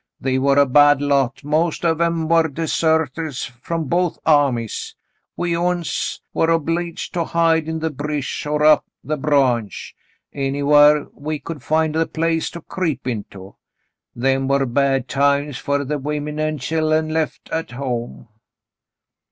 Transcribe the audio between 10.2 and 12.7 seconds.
anywhar we could find a place to